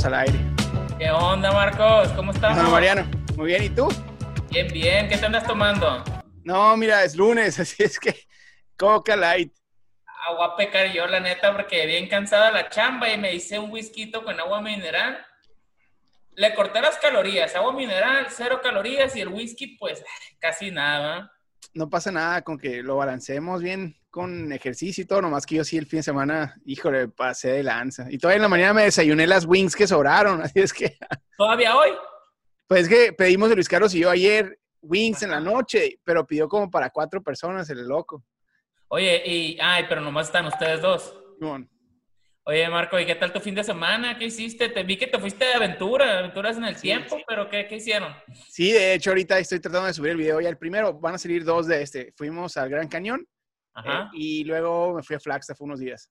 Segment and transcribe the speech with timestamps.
[0.00, 0.38] estamos al aire.
[0.98, 2.08] ¿Qué onda, Marcos?
[2.12, 2.58] ¿Cómo estás?
[2.58, 3.06] Hola, Mariano.
[3.36, 3.88] Muy bien, ¿y tú?
[4.50, 5.08] Bien, bien.
[5.08, 6.02] ¿Qué te andas tomando?
[6.44, 8.14] No, mira, es lunes, así es que
[8.76, 9.52] Coca Light.
[10.28, 13.70] Agua a pecar yo, la neta, porque bien cansada la chamba y me hice un
[13.70, 15.18] whisky con agua mineral.
[16.32, 20.02] Le corté las calorías, agua mineral, cero calorías y el whisky, pues
[20.38, 21.32] casi nada.
[21.74, 25.64] No pasa nada con que lo balanceemos bien con ejercicio y todo, nomás que yo
[25.64, 28.06] sí el fin de semana, híjole, pasé de lanza.
[28.10, 30.96] Y todavía en la mañana me desayuné las wings que sobraron, así es que...
[31.36, 31.90] ¿Todavía hoy?
[32.66, 36.26] Pues es que pedimos de Luis Carlos y yo ayer wings en la noche, pero
[36.26, 38.24] pidió como para cuatro personas el loco.
[38.88, 41.16] Oye, y, ay, pero nomás están ustedes dos.
[41.40, 41.68] Bueno.
[42.44, 44.18] Oye, Marco, ¿y qué tal tu fin de semana?
[44.18, 44.68] ¿Qué hiciste?
[44.70, 48.12] Te vi que te fuiste de aventura, aventuras en el tiempo, pero ¿qué, ¿qué, hicieron?
[48.48, 50.94] Sí, de hecho, ahorita estoy tratando de subir el video ya el primero.
[50.94, 52.12] Van a salir dos de este.
[52.16, 53.26] Fuimos al Gran Cañón
[53.74, 54.04] Ajá.
[54.04, 56.10] eh, y luego me fui a Flagstaff unos días.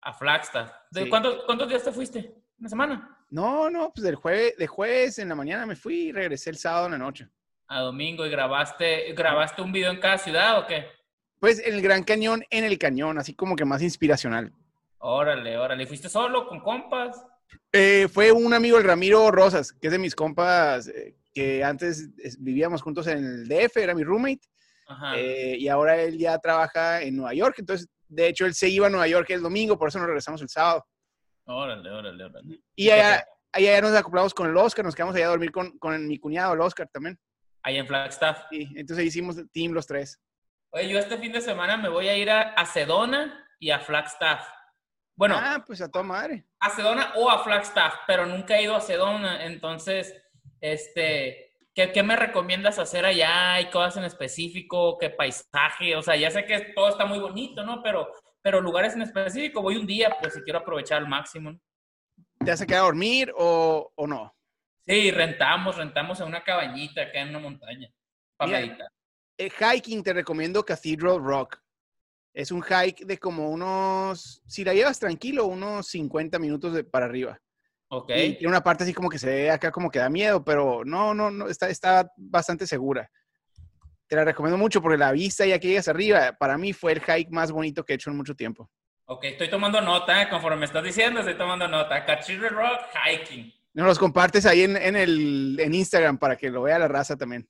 [0.00, 0.70] A Flagstaff.
[0.90, 1.08] ¿De Sí.
[1.10, 2.34] cuántos, ¿Cuántos días te fuiste?
[2.58, 3.18] ¿Una semana?
[3.30, 6.56] No, no, pues del jueves, de jueves en la mañana me fui y regresé el
[6.58, 7.28] sábado en la noche.
[7.66, 10.86] A domingo y grabaste, grabaste un video en cada ciudad o qué?
[11.40, 14.52] Pues en el Gran Cañón, en el cañón, así como que más inspiracional.
[14.98, 15.86] Órale, órale.
[15.86, 17.24] ¿Fuiste solo, con compas?
[17.72, 22.08] Eh, fue un amigo, el Ramiro Rosas, que es de mis compas, eh, que antes
[22.18, 24.40] es- vivíamos juntos en el DF, era mi roommate.
[25.16, 28.86] Eh, y ahora él ya trabaja en Nueva York, entonces, de hecho, él se iba
[28.86, 30.86] a Nueva York el domingo, por eso nos regresamos el sábado.
[31.46, 32.60] Órale, órale, órale.
[32.76, 36.06] Y allá, allá nos acoplamos con el Oscar, nos quedamos allá a dormir con, con
[36.06, 37.18] mi cuñado, el Oscar también.
[37.62, 38.44] Ahí en Flagstaff.
[38.50, 40.20] Sí, entonces hicimos team los tres.
[40.70, 43.78] Oye, yo este fin de semana me voy a ir a, a Sedona y a
[43.80, 44.46] Flagstaff.
[45.16, 46.44] Bueno, Ah, pues a toda madre.
[46.60, 49.44] a Sedona o a Flagstaff, pero nunca he ido a Sedona.
[49.46, 50.14] Entonces,
[50.60, 51.43] este,
[51.74, 53.54] ¿qué, qué me recomiendas hacer allá?
[53.54, 54.96] ¿Hay cosas en específico?
[54.98, 55.96] ¿Qué paisaje?
[55.96, 57.82] O sea, ya sé que todo está muy bonito, ¿no?
[57.82, 61.52] Pero, pero lugares en específico, voy un día, pues si quiero aprovechar al máximo.
[61.52, 61.60] ¿no?
[62.44, 64.34] ¿Te a quedar a dormir o, o no?
[64.86, 67.90] Sí, rentamos, rentamos en una cabañita acá en una montaña.
[68.36, 68.88] Pasadita.
[69.38, 71.58] El hiking te recomiendo Cathedral Rock.
[72.34, 77.06] Es un hike de como unos, si la llevas tranquilo, unos 50 minutos de, para
[77.06, 77.40] arriba.
[77.90, 80.82] Y tiene una parte así como que se ve acá como que da miedo, pero
[80.84, 83.10] no, no, no, está, está bastante segura.
[84.06, 87.00] Te la recomiendo mucho porque la vista ya que llegas arriba, para mí fue el
[87.00, 88.70] hike más bonito que he hecho en mucho tiempo.
[89.06, 90.28] Ok, estoy tomando nota, ¿eh?
[90.28, 92.04] conforme me estás diciendo, estoy tomando nota.
[92.04, 93.52] Cathedral Rock Hiking.
[93.74, 97.16] Nos los compartes ahí en, en el, en Instagram para que lo vea la raza
[97.16, 97.48] también.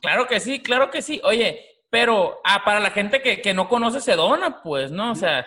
[0.00, 1.20] Claro que sí, claro que sí.
[1.22, 5.12] Oye, pero ah, para la gente que, que no conoce Sedona, pues, ¿no?
[5.12, 5.46] O sea,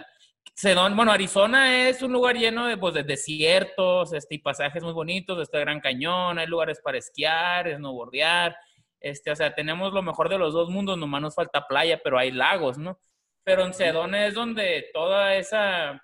[0.60, 4.92] Sedona, bueno, Arizona es un lugar lleno de, pues, de desiertos, este, y pasajes muy
[4.92, 8.58] bonitos, este Gran Cañón, hay lugares para esquiar, snowboardear,
[9.00, 12.20] este, o sea, tenemos lo mejor de los dos mundos, nomás nos falta playa, pero
[12.20, 13.00] hay lagos, ¿no?
[13.46, 16.04] Pero en Sedona es donde toda esa,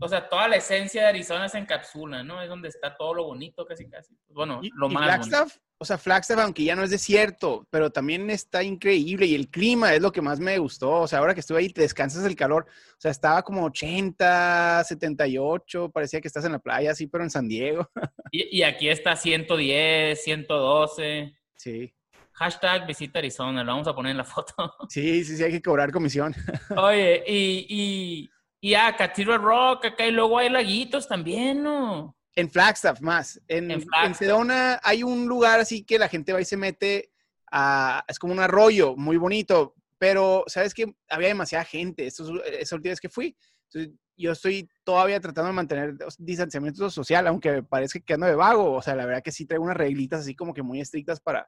[0.00, 2.42] o sea, toda la esencia de Arizona se encapsula, ¿no?
[2.42, 4.14] Es donde está todo lo bonito, casi, casi.
[4.28, 5.36] Bueno, Y, lo y más bonito.
[5.36, 9.48] Flagstaff, o sea, Flagstaff, aunque ya no es desierto, pero también está increíble y el
[9.48, 10.90] clima es lo que más me gustó.
[11.02, 12.66] O sea, ahora que estuve ahí, te descansas del calor.
[12.68, 17.30] O sea, estaba como 80, 78, parecía que estás en la playa, así, pero en
[17.30, 17.88] San Diego.
[18.32, 21.38] Y, y aquí está 110, 112.
[21.56, 21.94] Sí,
[22.34, 24.54] Hashtag visita Arizona, lo vamos a poner en la foto.
[24.88, 26.34] sí, sí, sí, hay que cobrar comisión.
[26.76, 28.30] Oye, y, y,
[28.64, 32.16] y ah, Cathedral Rock, acá y luego hay laguitos también, ¿no?
[32.34, 33.38] En Flagstaff más.
[33.46, 34.16] En, En en Flagstaff.
[34.16, 37.12] Sedona hay un lugar así que la gente va y se mete
[37.52, 42.76] a, es como un arroyo muy bonito, pero sabes que había demasiada gente estos, esa
[42.76, 43.36] última vez que fui.
[43.64, 48.72] Entonces, yo estoy todavía tratando de mantener distanciamiento social, aunque parezca que ando de vago.
[48.72, 51.46] O sea, la verdad que sí traigo unas reglitas así como que muy estrictas para,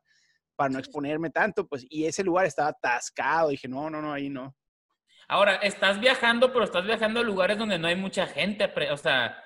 [0.55, 3.49] para no exponerme tanto, pues, y ese lugar estaba atascado.
[3.49, 4.55] Dije, no, no, no, ahí no.
[5.29, 9.43] Ahora, estás viajando, pero estás viajando a lugares donde no hay mucha gente, o sea,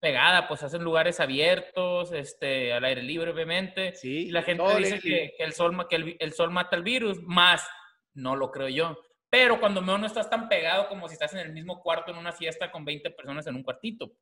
[0.00, 3.94] pegada, pues hacen lugares abiertos, este, al aire libre, obviamente.
[3.94, 7.22] Sí, Y la gente dice que, que el sol, que el sol mata el virus,
[7.22, 7.68] más
[8.14, 8.98] no lo creo yo.
[9.30, 12.18] Pero cuando menos no estás tan pegado como si estás en el mismo cuarto en
[12.18, 14.12] una fiesta con 20 personas en un cuartito.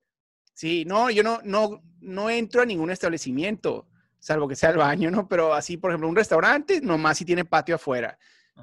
[0.53, 3.87] Sí, no, yo no, no, no entro a ningún establecimiento,
[4.19, 5.29] salvo que sea el baño, ¿no?
[5.29, 8.19] Pero así, por ejemplo, un restaurante, nomás si tiene patio afuera.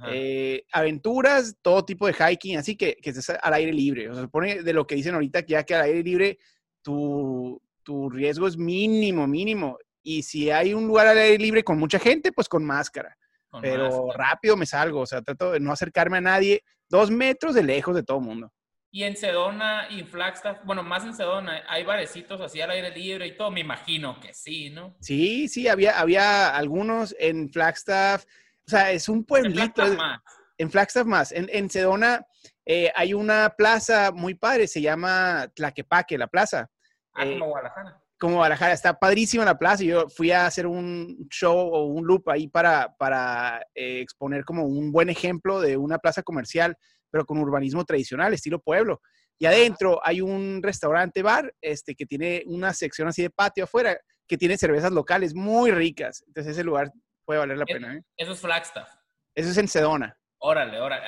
[0.07, 4.09] Eh, aventuras, todo tipo de hiking, así que, que estés al aire libre.
[4.09, 6.39] O sea, se supone de lo que dicen ahorita, que ya que al aire libre
[6.81, 9.77] tu, tu riesgo es mínimo, mínimo.
[10.01, 13.15] Y si hay un lugar al aire libre con mucha gente, pues con máscara.
[13.49, 14.29] Con Pero máscara.
[14.29, 17.95] rápido me salgo, o sea, trato de no acercarme a nadie dos metros de lejos
[17.95, 18.51] de todo el mundo.
[18.91, 23.25] Y en Sedona y Flagstaff, bueno, más en Sedona, hay barecitos así al aire libre
[23.25, 24.95] y todo, me imagino que sí, ¿no?
[24.99, 28.25] Sí, sí, había, había algunos en Flagstaff.
[28.67, 29.55] O sea, es un En pueblito.
[29.59, 30.21] Flagstaff es- más.
[30.57, 31.31] En Flagstaff más.
[31.31, 32.25] En, en Sedona
[32.65, 36.69] eh, hay una plaza muy padre, se llama Tlaquepaque, la plaza.
[37.13, 38.01] Ah, Eh, como Guadalajara.
[38.19, 38.73] como Guadalajara.
[38.73, 39.83] Está padrísima la plaza.
[39.83, 44.63] Yo fui a hacer un show o un loop ahí para, para eh, exponer como
[44.65, 46.77] un buen ejemplo de una plaza comercial,
[47.11, 49.01] pero con urbanismo tradicional, estilo pueblo.
[49.39, 53.99] Y adentro hay un restaurante bar este, que tiene una sección así de patio afuera
[54.27, 56.23] que tiene cervezas locales muy ricas.
[56.27, 56.91] Entonces ese lugar
[57.25, 57.95] puede valer la pena.
[57.95, 58.01] ¿eh?
[58.17, 58.89] Eso es Flagstaff.
[59.35, 60.17] Eso es en Sedona.
[60.39, 61.05] Órale, órale.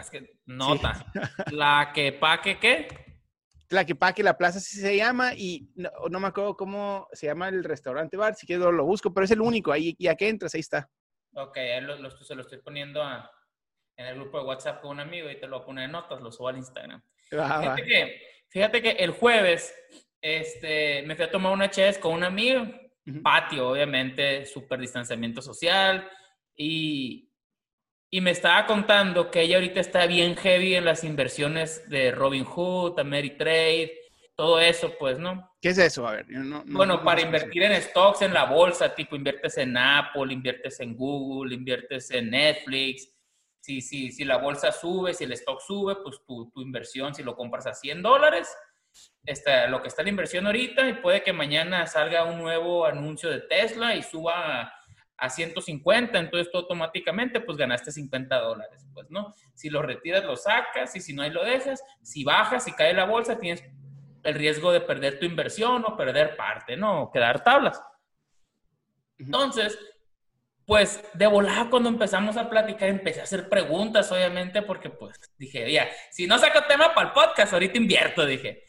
[0.00, 1.06] Es que nota.
[1.52, 2.88] ¿La que paque qué?
[3.70, 7.26] La que paque, la plaza sí se llama y no, no, me acuerdo cómo se
[7.26, 10.28] llama el restaurante bar, si quieres lo busco, pero es el único, ahí ya que
[10.28, 10.88] entras, ahí está.
[11.34, 13.02] Ok, lo, se lo estoy poniendo
[13.96, 16.32] en el grupo de WhatsApp con un amigo y te lo pone en notas, lo
[16.32, 17.02] subo al Instagram.
[17.32, 19.74] Ah, fíjate, que, fíjate, que, el jueves
[20.22, 22.66] este, me fui a tomar una chess con un amigo,
[23.22, 26.08] patio, obviamente, súper distanciamiento social
[26.56, 27.30] y,
[28.10, 32.98] y me estaba contando que ella ahorita está bien heavy en las inversiones de Robinhood,
[32.98, 33.92] Ameritrade,
[34.34, 35.50] todo eso, pues, ¿no?
[35.60, 36.06] ¿Qué es eso?
[36.06, 36.26] A ver.
[36.66, 41.54] bueno, para invertir en stocks en la bolsa, tipo inviertes en Apple, inviertes en Google,
[41.54, 43.12] inviertes en Netflix.
[43.60, 47.24] Si, si, si la bolsa sube, si el stock sube, pues tu, tu inversión, si
[47.24, 48.48] lo compras a 100 dólares,
[49.24, 53.30] está, lo que está la inversión ahorita y puede que mañana salga un nuevo anuncio
[53.30, 54.72] de Tesla y suba
[55.18, 59.34] a 150, entonces tú automáticamente pues ganaste 50 dólares, pues, ¿no?
[59.52, 61.82] Si lo retiras, lo sacas y si no, ahí lo dejas.
[62.02, 63.64] Si bajas y cae la bolsa, tienes
[64.22, 67.02] el riesgo de perder tu inversión o perder parte, ¿no?
[67.02, 67.82] O quedar tablas.
[69.18, 69.76] Entonces,
[70.64, 75.72] pues de volada cuando empezamos a platicar, empecé a hacer preguntas, obviamente, porque pues dije,
[75.72, 78.66] ya, si no saco tema para el podcast, ahorita invierto, dije.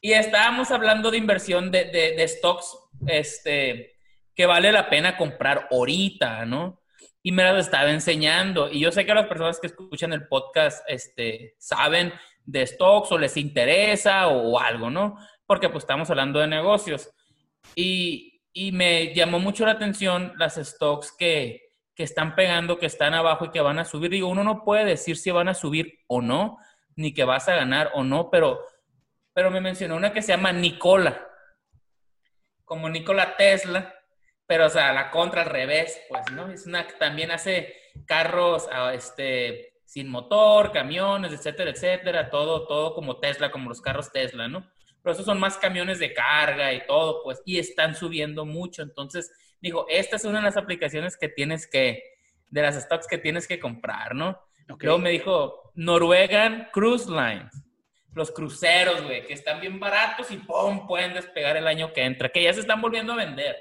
[0.00, 2.76] Y estábamos hablando de inversión de, de, de stocks,
[3.06, 3.96] este,
[4.34, 6.80] que vale la pena comprar ahorita, ¿no?
[7.22, 8.70] Y me las estaba enseñando.
[8.70, 12.12] Y yo sé que las personas que escuchan el podcast este, saben
[12.44, 15.16] de stocks o les interesa o, algo, ¿no?
[15.46, 17.10] Porque pues estamos hablando de negocios.
[17.74, 21.66] Y, y me llamó mucho la atención las stocks que,
[21.96, 24.10] que están pegando, que están abajo y que van a subir.
[24.10, 26.58] Digo, uno no puede decir si van a subir o no,
[26.94, 28.60] ni que vas a ganar o no, pero,
[29.36, 31.28] pero me mencionó una que se llama Nicola,
[32.64, 33.94] como Nicola Tesla,
[34.46, 36.50] pero o sea, la contra al revés, pues, ¿no?
[36.50, 42.94] Es una que también hace carros ah, este, sin motor, camiones, etcétera, etcétera, todo, todo
[42.94, 44.70] como Tesla, como los carros Tesla, ¿no?
[45.02, 48.80] Pero esos son más camiones de carga y todo, pues, y están subiendo mucho.
[48.80, 49.30] Entonces,
[49.60, 52.02] digo, esta es una de las aplicaciones que tienes que,
[52.48, 54.40] de las stocks que tienes que comprar, ¿no?
[54.80, 57.65] Luego me dijo, Norwegian Cruise Lines.
[58.16, 60.86] Los cruceros, güey, que están bien baratos y ¡pum!
[60.86, 63.54] pueden despegar el año que entra, que ya se están volviendo a vender.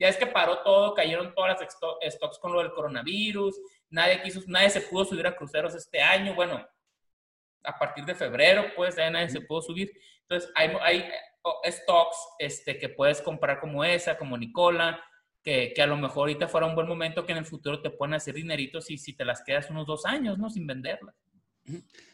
[0.00, 3.56] Ya es que paró todo, cayeron todas las stocks con lo del coronavirus,
[3.88, 6.66] nadie quiso, nadie se pudo subir a cruceros este año, bueno,
[7.62, 9.92] a partir de febrero, pues ya nadie se pudo subir.
[10.22, 11.08] Entonces, hay, hay
[11.70, 15.00] stocks este, que puedes comprar como esa, como Nicola,
[15.40, 17.90] que, que, a lo mejor ahorita fuera un buen momento que en el futuro te
[17.90, 20.50] pueden hacer dineritos y si te las quedas unos dos años, ¿no?
[20.50, 21.14] Sin venderlas.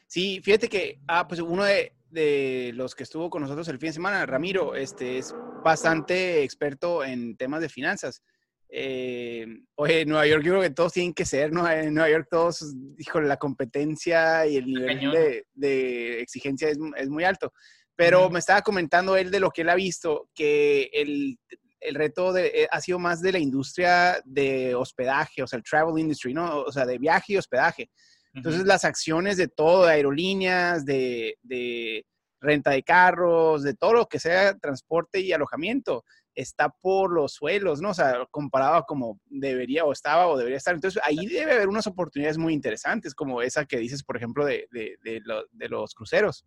[0.07, 3.89] Sí, fíjate que, ah, pues uno de, de los que estuvo con nosotros el fin
[3.89, 5.35] de semana, Ramiro, este es
[5.65, 8.23] bastante experto en temas de finanzas.
[8.69, 9.47] Eh,
[9.77, 11.71] oye, en Nueva York yo creo que todos tienen que ser, ¿no?
[11.71, 17.09] En Nueva York todos, híjole, la competencia y el nivel de, de, exigencia es, es,
[17.09, 17.53] muy alto.
[17.95, 21.39] Pero me estaba comentando él de lo que él ha visto, que el,
[21.81, 25.65] el reto de, eh, ha sido más de la industria de hospedaje, o sea, el
[25.65, 26.63] travel industry, ¿no?
[26.63, 27.91] O sea, de viaje y hospedaje.
[28.37, 32.05] Entonces, las acciones de todo, de aerolíneas, de, de,
[32.39, 37.81] renta de carros, de todo lo que sea transporte y alojamiento, está por los suelos,
[37.81, 37.91] ¿no?
[37.91, 40.75] O sea, comparado a como debería o estaba o debería estar.
[40.75, 44.69] Entonces, ahí debe haber unas oportunidades muy interesantes, como esa que dices, por ejemplo, de,
[44.71, 46.45] de, de los cruceros.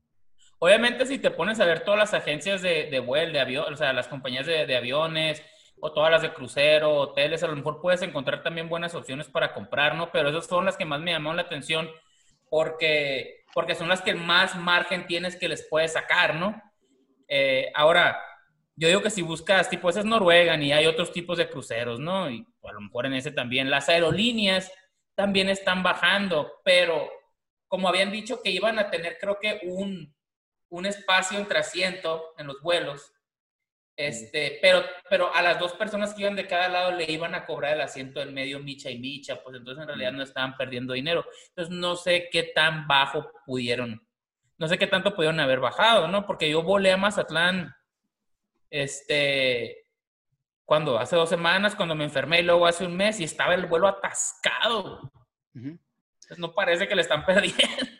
[0.59, 3.93] Obviamente, si te pones a ver todas las agencias de, vuelo, de avión, o sea,
[3.93, 5.41] las compañías de aviones,
[5.81, 9.53] o todas las de crucero, hoteles, a lo mejor puedes encontrar también buenas opciones para
[9.53, 10.11] comprar, ¿no?
[10.11, 11.89] Pero esas son las que más me llamaron la atención
[12.49, 16.61] porque, porque son las que más margen tienes que les puedes sacar, ¿no?
[17.27, 18.19] Eh, ahora,
[18.75, 21.99] yo digo que si buscas, tipo, ese es Noruega y hay otros tipos de cruceros,
[21.99, 22.29] ¿no?
[22.29, 23.69] Y a lo mejor en ese también.
[23.69, 24.71] Las aerolíneas
[25.15, 27.09] también están bajando, pero
[27.67, 30.15] como habían dicho que iban a tener, creo que un,
[30.69, 33.13] un espacio entre asiento en los vuelos,
[33.99, 37.45] este, pero, pero a las dos personas que iban de cada lado le iban a
[37.45, 40.93] cobrar el asiento del medio micha y micha, pues entonces en realidad no estaban perdiendo
[40.93, 41.25] dinero.
[41.49, 44.01] Entonces no sé qué tan bajo pudieron,
[44.57, 46.25] no sé qué tanto pudieron haber bajado, ¿no?
[46.25, 47.75] Porque yo volé a Mazatlán,
[48.69, 49.85] este,
[50.63, 53.65] cuando hace dos semanas, cuando me enfermé y luego hace un mes y estaba el
[53.65, 55.11] vuelo atascado.
[55.53, 57.98] Entonces no parece que le están perdiendo.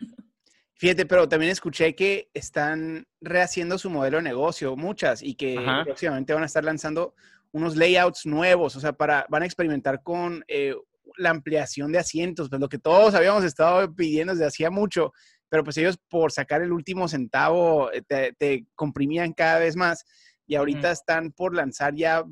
[0.80, 6.32] Fíjate, pero también escuché que están rehaciendo su modelo de negocio, muchas, y que próximamente
[6.32, 7.14] van a estar lanzando
[7.52, 10.74] unos layouts nuevos, o sea, para, van a experimentar con eh,
[11.18, 15.12] la ampliación de asientos, pues lo que todos habíamos estado pidiendo desde hacía mucho,
[15.50, 20.06] pero pues ellos por sacar el último centavo eh, te, comprimían cada vez más
[20.46, 22.24] y ahorita están por lanzar ya,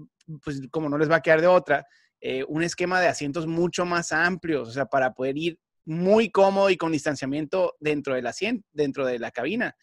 [0.43, 1.87] pues como no les va a quedar de otra,
[2.23, 6.69] eh, un esquema de asientos mucho más amplios, o sea, para poder ir muy cómodo
[6.69, 9.75] y con distanciamiento dentro del asiento, dentro de la cabina.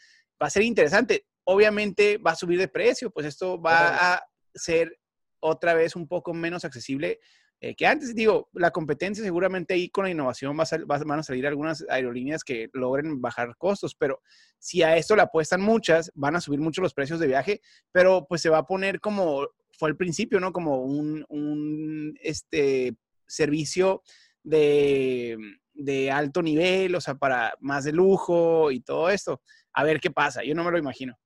[0.41, 1.25] Va a ser interesante.
[1.45, 4.99] Obviamente va a subir de precio, pues esto va a ser
[5.39, 7.19] otra vez un poco menos accesible
[7.59, 8.13] eh, que antes.
[8.13, 12.43] Digo, la competencia seguramente ahí con la innovación va a van a salir algunas aerolíneas
[12.43, 14.21] que logren bajar costos, pero
[14.59, 18.27] si a esto le apuestan muchas, van a subir mucho los precios de viaje, pero
[18.29, 20.53] pues se va a poner como fue al principio, ¿no?
[20.53, 22.95] Como un, un este,
[23.25, 24.03] servicio
[24.43, 25.37] de,
[25.75, 29.41] de alto nivel, o sea, para más de lujo y todo esto.
[29.73, 31.17] A ver qué pasa, yo no me lo imagino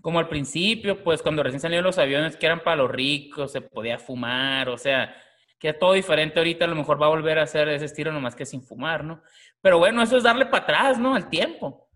[0.00, 3.60] como al principio, pues cuando recién salieron los aviones que eran para los ricos, se
[3.60, 5.14] podía fumar, o sea,
[5.58, 8.36] que todo diferente ahorita, a lo mejor va a volver a hacer ese estilo nomás
[8.36, 9.22] que sin fumar, ¿no?
[9.60, 11.14] Pero bueno, eso es darle para atrás, ¿no?
[11.14, 11.88] Al tiempo.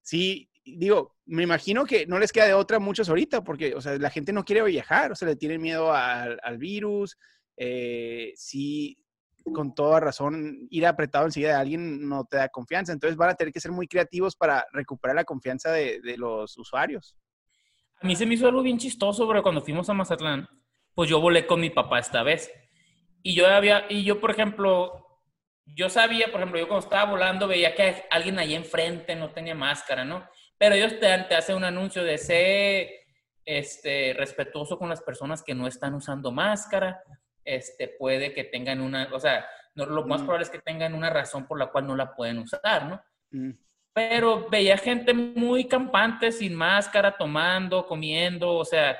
[0.00, 3.98] Sí, digo, me imagino que no les queda de otra muchos ahorita, porque, o sea,
[3.98, 7.18] la gente no quiere viajar, o sea, le tienen miedo al, virus.
[7.56, 8.96] Eh, sí,
[9.42, 12.92] con toda razón, ir apretado enseguida de alguien no te da confianza.
[12.92, 16.56] Entonces van a tener que ser muy creativos para recuperar la confianza de, de los
[16.58, 17.16] usuarios.
[18.00, 20.48] A mí se me hizo algo bien chistoso, pero cuando fuimos a Mazatlán,
[20.94, 22.52] pues yo volé con mi papá esta vez.
[23.22, 25.20] Y yo había, y yo, por ejemplo,
[25.64, 29.54] yo sabía, por ejemplo, yo cuando estaba volando veía que alguien ahí enfrente no tenía
[29.54, 30.26] máscara, ¿no?
[30.58, 32.90] Pero ellos te, te hacen un anuncio de ser
[33.44, 37.02] este, respetuoso con las personas que no están usando máscara.
[37.44, 40.24] Este, puede que tengan una, o sea, no, lo más mm.
[40.24, 43.02] probable es que tengan una razón por la cual no la pueden usar, ¿no?
[43.30, 43.52] Mm.
[43.92, 48.98] Pero veía gente muy campante, sin máscara, tomando, comiendo, o sea,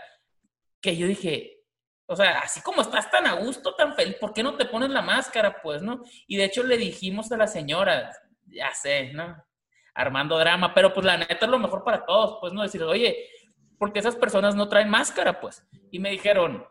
[0.80, 1.62] que yo dije,
[2.06, 4.90] o sea, así como estás tan a gusto, tan feliz, ¿por qué no te pones
[4.90, 6.02] la máscara, pues, no?
[6.26, 8.10] Y de hecho le dijimos a la señora,
[8.46, 9.42] ya sé, ¿no?
[9.94, 12.62] Armando drama, pero pues la neta es lo mejor para todos, pues, ¿no?
[12.62, 13.28] Decir, oye,
[13.78, 15.66] porque esas personas no traen máscara, pues.
[15.90, 16.66] Y me dijeron,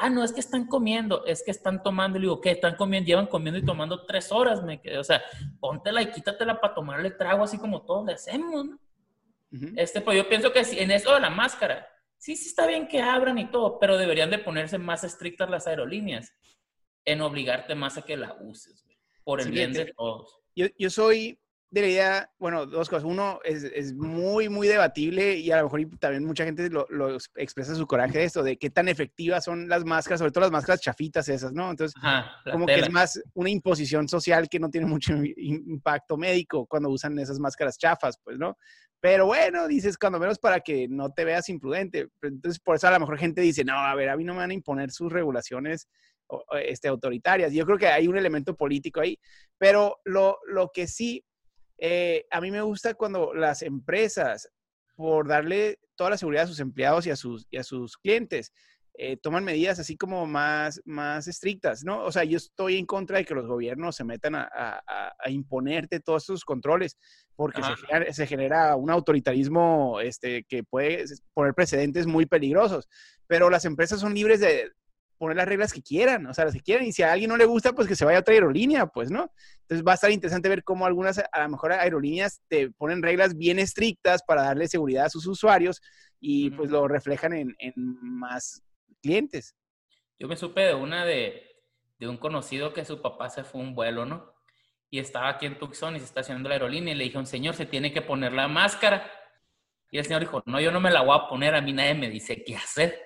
[0.00, 2.18] ah, no, es que están comiendo, es que están tomando.
[2.18, 2.52] Y le digo, ¿qué?
[2.52, 4.62] Están comiendo, llevan comiendo y tomando tres horas.
[4.62, 5.22] Me quedé, o sea,
[5.60, 8.78] póntela y quítatela para tomarle trago, así como todos le hacemos, ¿no?
[9.76, 11.88] Este, pues yo pienso que en eso de la máscara,
[12.18, 15.66] sí, sí está bien que abran y todo, pero deberían de ponerse más estrictas las
[15.66, 16.34] aerolíneas
[17.06, 18.86] en obligarte más a que la uses,
[19.24, 20.38] por el bien de todos.
[20.54, 23.04] Yo, yo soy de la idea, bueno, dos cosas.
[23.04, 27.16] Uno, es, es, muy, muy debatible y a lo mejor también mucha gente lo, lo,
[27.36, 30.50] expresa su coraje de esto, de qué tan efectivas son las máscaras, sobre todo las
[30.50, 31.70] máscaras chafitas esas, ¿no?
[31.70, 32.00] Entonces,
[32.50, 37.18] como que es más una imposición social que no tiene mucho impacto médico cuando usan
[37.18, 38.56] esas máscaras chafas, pues, ¿no?
[39.00, 42.08] Pero bueno, dices, cuando menos para que no te veas imprudente.
[42.22, 44.40] Entonces, por eso a lo mejor gente dice, no, a ver, a mí no me
[44.40, 45.86] van a imponer sus regulaciones
[46.62, 47.52] este, autoritarias.
[47.52, 49.18] Yo creo que hay un elemento político ahí,
[49.56, 51.24] pero lo, lo que sí,
[51.78, 54.48] eh, a mí me gusta cuando las empresas,
[54.96, 58.52] por darle toda la seguridad a sus empleados y a sus, y a sus clientes,
[59.00, 62.02] eh, toman medidas así como más, más estrictas, ¿no?
[62.04, 66.00] O sea, yo estoy en contra de que los gobiernos se metan a, a, imponerte
[66.00, 66.98] todos esos controles,
[67.36, 67.62] porque
[68.10, 72.88] se genera, un autoritarismo este, que puede poner precedentes muy peligrosos,
[73.28, 74.72] pero las empresas son libres de
[75.18, 77.36] poner las reglas que quieran, o sea, las que quieran, y si a alguien no
[77.36, 79.30] le gusta, pues que se vaya a otra aerolínea, pues, ¿no?
[79.62, 83.36] Entonces va a estar interesante ver cómo algunas, a lo mejor aerolíneas te ponen reglas
[83.36, 85.82] bien estrictas para darle seguridad a sus usuarios
[86.20, 88.62] y pues lo reflejan en, en más
[89.02, 89.54] clientes.
[90.18, 91.42] Yo me supe de una de,
[91.98, 94.32] de, un conocido que su papá se fue un vuelo, ¿no?
[94.90, 97.54] Y estaba aquí en Tucson y se está haciendo la aerolínea y le dijo, señor,
[97.54, 99.12] se tiene que poner la máscara.
[99.90, 101.94] Y el señor dijo, no, yo no me la voy a poner, a mí nadie
[101.94, 102.98] me dice qué hacer.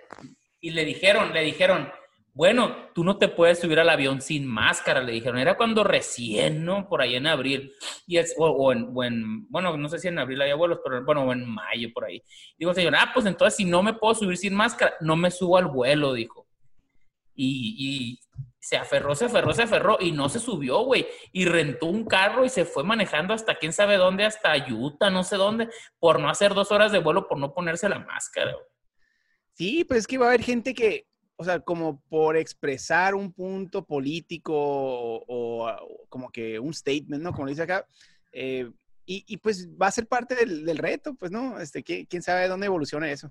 [0.61, 1.93] Y le dijeron, le dijeron,
[2.35, 5.39] bueno, tú no te puedes subir al avión sin máscara, le dijeron.
[5.39, 6.89] Era cuando recién, ¿no?
[6.89, 7.75] Por ahí en abril.
[8.07, 11.47] Y es, o, en, bueno, no sé si en abril había vuelos, pero bueno, en
[11.47, 12.23] mayo por ahí.
[12.59, 15.59] Digo, señor, ah, pues entonces si no me puedo subir sin máscara, no me subo
[15.59, 16.47] al vuelo, dijo.
[17.35, 18.21] Y, y
[18.59, 21.07] se aferró, se aferró, se aferró y no se subió, güey.
[21.33, 25.23] Y rentó un carro y se fue manejando hasta quién sabe dónde, hasta Utah, no
[25.23, 28.57] sé dónde, por no hacer dos horas de vuelo, por no ponerse la máscara.
[29.53, 31.09] Sí, pues es que va a haber gente que,
[31.43, 37.33] o sea, como por expresar un punto político o, como que un statement, ¿no?
[37.33, 37.85] Como dice acá.
[38.33, 38.71] Eh,
[39.05, 41.61] y, pues va a ser parte del, reto, pues, ¿no?
[41.61, 43.31] Este, ¿quién, sabe dónde evoluciona eso?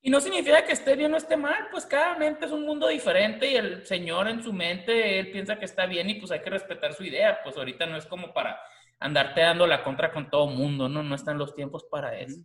[0.00, 2.86] Y no significa que esté bien o esté mal, pues cada mente es un mundo
[2.86, 6.40] diferente y el señor en su mente, él piensa que está bien y pues hay
[6.40, 7.40] que respetar su idea.
[7.42, 8.58] Pues ahorita no es como para
[9.00, 11.02] andarte dando la contra con todo mundo, ¿no?
[11.02, 12.40] No están los tiempos para eso.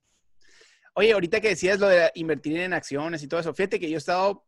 [0.96, 3.96] Oye, ahorita que decías lo de invertir en acciones y todo eso, fíjate que yo
[3.96, 4.44] he estado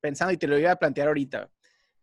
[0.00, 1.50] pensando y te lo iba a plantear ahorita.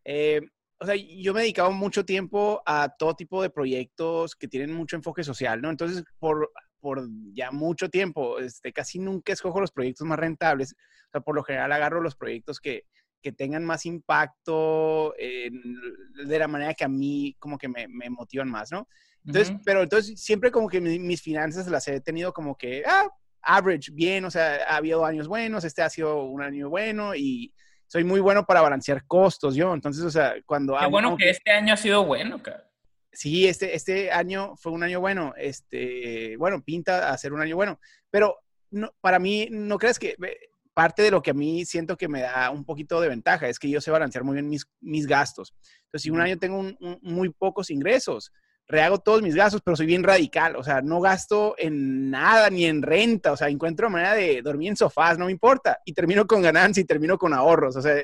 [0.03, 0.41] Eh,
[0.79, 4.73] o sea, yo me he dedicado mucho tiempo a todo tipo de proyectos que tienen
[4.73, 5.69] mucho enfoque social, ¿no?
[5.69, 10.73] Entonces, por, por ya mucho tiempo, este, casi nunca escojo los proyectos más rentables.
[10.73, 12.85] O sea, por lo general agarro los proyectos que,
[13.21, 18.49] que tengan más impacto de la manera que a mí como que me, me motivan
[18.49, 18.87] más, ¿no?
[19.25, 23.07] Entonces, pero entonces siempre como que mis finanzas las he tenido como que, ah,
[23.41, 27.53] average, bien, o sea, ha habido años buenos, este ha sido un año bueno y
[27.91, 29.73] soy muy bueno para balancear costos yo.
[29.73, 30.77] Entonces, o sea, cuando...
[30.79, 32.71] Qué bueno que este año ha sido bueno, cara.
[33.11, 35.33] Sí, este, este año fue un año bueno.
[35.35, 37.79] Este, bueno, pinta a ser un año bueno.
[38.09, 40.15] Pero no, para mí, ¿no crees que
[40.73, 43.59] parte de lo que a mí siento que me da un poquito de ventaja es
[43.59, 45.53] que yo sé balancear muy bien mis, mis gastos?
[45.83, 46.63] Entonces, si un año tengo
[47.01, 48.31] muy pocos ingresos,
[48.71, 52.65] rehago todos mis gastos, pero soy bien radical, o sea, no gasto en nada ni
[52.65, 56.25] en renta, o sea, encuentro manera de dormir en sofás, no me importa, y termino
[56.25, 58.01] con ganancia y termino con ahorros, o sea,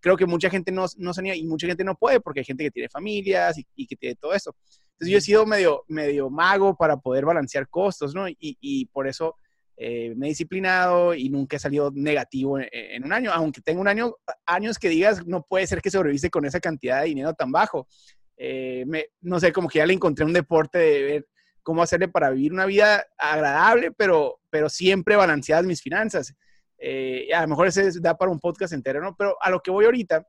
[0.00, 2.64] creo que mucha gente no, no se y mucha gente no puede porque hay gente
[2.64, 4.54] que tiene familias y, que tiene todo eso.
[4.92, 8.28] Entonces yo he sido medio, medio mago para poder balancear costos, ¿no?
[8.28, 9.36] Y, y por eso
[9.76, 13.88] eh, me he disciplinado y nunca he salido negativo en, un año, aunque tengo un
[13.88, 14.14] año,
[14.46, 17.88] años que digas, no puede ser que sobreviviste con esa cantidad de dinero tan bajo.
[18.36, 18.84] Eh,
[19.20, 21.28] no sé, como que ya le encontré un deporte de ver
[21.62, 26.34] cómo hacerle para vivir una vida agradable, pero, pero siempre balanceadas mis finanzas.
[26.78, 29.16] Eh, a lo mejor ese da para un podcast entero, ¿no?
[29.16, 30.26] Pero a lo que voy ahorita,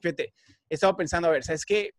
[0.00, 0.34] fíjate,
[0.68, 1.92] he estado pensando, a ver, ¿sabes qué?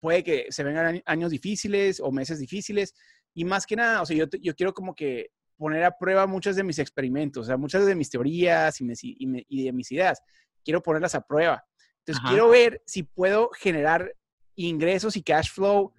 [0.00, 2.94] Puede que se vengan años difíciles o meses difíciles
[3.34, 6.56] y más que nada, o sea, yo, yo quiero como que poner a prueba muchos
[6.56, 8.86] de mis experimentos, o sea, muchas de mis teorías y,
[9.48, 10.20] y, de mis ideas.
[10.64, 11.64] Quiero ponerlas a prueba.
[11.98, 14.12] Entonces, quiero ver si puedo generar
[14.68, 15.92] ingresos y cash flow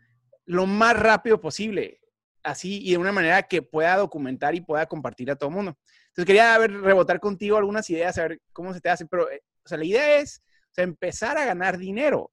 [0.46, 2.02] lo más rápido posible,
[2.44, 5.78] así y de una manera que pueda documentar y pueda compartir a todo el mundo.
[6.08, 9.42] Entonces quería ver, rebotar contigo algunas ideas, a ver cómo se te hace, pero, eh,
[9.66, 10.44] o sea, la idea es
[10.76, 12.32] empezar a ganar dinero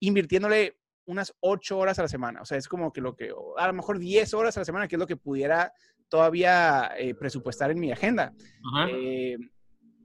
[0.00, 2.42] invirtiéndole unas ocho horas a la semana.
[2.42, 4.88] O sea, es como que lo que, a lo mejor 10 horas a la semana,
[4.88, 5.72] que es lo que pudiera
[6.08, 8.32] todavía eh, presupuestar en mi agenda.
[8.90, 9.36] Eh,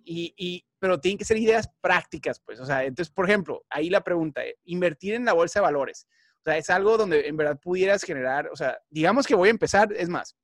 [0.06, 2.60] y, pero tienen que ser ideas prácticas, pues.
[2.60, 6.08] O sea, entonces, por ejemplo, ahí la pregunta, eh, invertir en la bolsa de valores.
[6.40, 9.52] O sea, es algo donde en verdad pudieras generar, o sea, digamos que voy a
[9.52, 10.36] empezar, es más,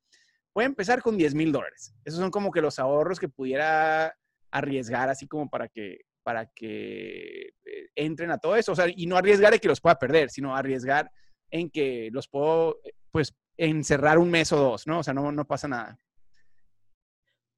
[0.53, 1.95] voy a empezar con 10 mil dólares.
[2.05, 4.15] Esos son como que los ahorros que pudiera
[4.51, 8.73] arriesgar así como para que, para que eh, entren a todo eso.
[8.73, 11.11] O sea, y no arriesgar en que los pueda perder, sino arriesgar
[11.49, 14.99] en que los puedo, eh, pues, encerrar un mes o dos, ¿no?
[14.99, 15.97] O sea, no, no pasa nada.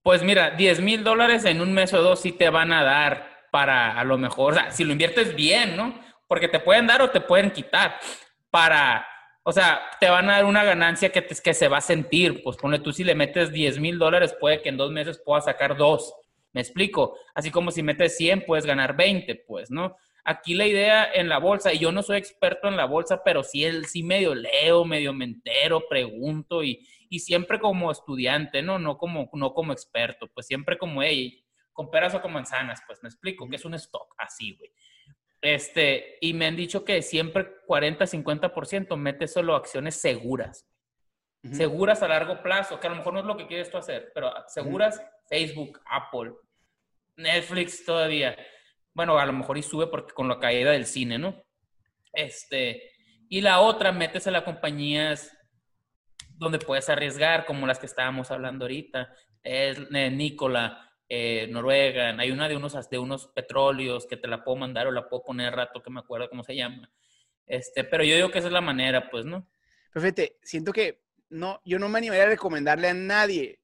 [0.09, 3.45] Pues mira, 10 mil dólares en un mes o dos sí te van a dar
[3.51, 6.01] para a lo mejor, o sea, si lo inviertes bien, ¿no?
[6.27, 7.99] Porque te pueden dar o te pueden quitar
[8.49, 9.05] para,
[9.43, 12.41] o sea, te van a dar una ganancia que, que se va a sentir.
[12.41, 15.45] Pues pone tú si le metes 10 mil dólares, puede que en dos meses puedas
[15.45, 16.11] sacar dos.
[16.53, 17.15] Me explico.
[17.35, 19.95] Así como si metes 100, puedes ganar 20, pues, ¿no?
[20.23, 23.43] Aquí la idea en la bolsa, y yo no soy experto en la bolsa, pero
[23.43, 28.77] sí, sí medio leo, medio me entero, pregunto y, y siempre como estudiante, ¿no?
[28.77, 31.43] No como, no como experto, pues siempre como, hey,
[31.73, 34.71] con peras o con manzanas, pues me explico, que es un stock, así, güey.
[35.41, 40.67] Este, y me han dicho que siempre 40, 50% mete solo acciones seguras.
[41.53, 44.11] Seguras a largo plazo, que a lo mejor no es lo que quieres tú hacer,
[44.13, 46.33] pero seguras Facebook, Apple,
[47.15, 48.35] Netflix todavía.
[48.93, 51.41] Bueno, a lo mejor y sube porque con la caída del cine, ¿no?
[52.11, 52.91] Este,
[53.29, 55.38] y la otra, metes a las compañías
[56.39, 62.31] donde puedes arriesgar, como las que estábamos hablando ahorita, es eh, Nicola, eh, Noruega, hay
[62.31, 65.53] una de unos, de unos petróleos que te la puedo mandar o la puedo poner
[65.53, 66.89] rato que me acuerdo cómo se llama.
[67.45, 69.49] Este, pero yo digo que esa es la manera, pues, ¿no?
[69.91, 70.21] Perfecto.
[70.41, 73.59] Siento que no, yo no me animaría a recomendarle a nadie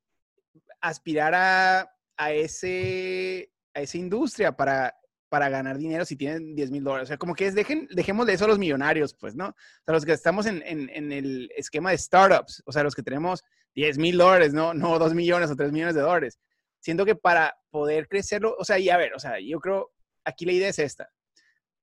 [0.82, 4.98] aspirar a, a, ese, a esa industria para
[5.30, 7.08] para ganar dinero si tienen 10 mil dólares.
[7.08, 9.48] O sea, como que es, dejen, dejemos de eso a los millonarios, pues, ¿no?
[9.48, 13.04] O sea, los que estamos en, en, el esquema de startups, o sea, los que
[13.04, 13.44] tenemos
[13.76, 14.74] 10 mil dólares, ¿no?
[14.74, 16.40] No 2 millones o 3 millones de dólares.
[16.80, 19.92] Siento que para poder crecerlo, o sea, y a ver, o sea, yo creo,
[20.24, 21.10] aquí la idea es esta.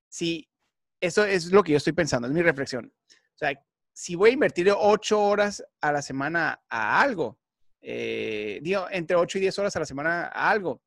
[0.09, 0.49] Si,
[1.01, 2.93] eso es lo que yo estoy pensando, es mi reflexión.
[3.11, 3.53] O sea,
[3.93, 7.39] si voy a invertir 8 horas a la semana a algo,
[7.81, 10.83] eh, digo, entre 8 y 10 horas a la semana a algo,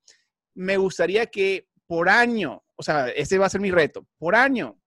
[0.55, 4.79] me gustaría que por año, o sea, ese va a ser mi reto, por año,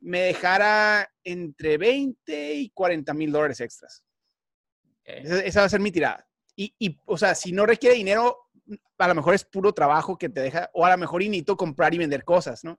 [0.00, 4.02] me dejara entre 20 y 40 mil dólares extras.
[5.04, 6.26] Esa, va a ser mi tirada.
[6.56, 8.50] Y, y, o sea, si no requiere dinero,
[8.98, 11.94] a lo mejor es puro trabajo que te deja, o a lo mejor inito comprar
[11.94, 12.78] y vender cosas, ¿no?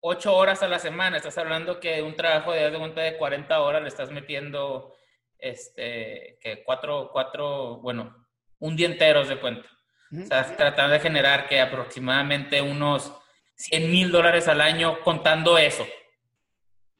[0.00, 3.60] ocho horas a la semana, estás hablando que un trabajo de, de cuenta de 40
[3.60, 4.94] horas le estás metiendo,
[5.38, 8.26] este, que cuatro, cuatro, bueno,
[8.60, 9.68] un día entero de cuenta.
[10.10, 13.12] Estás tratando de generar que aproximadamente unos
[13.56, 15.86] 100 mil dólares al año contando eso,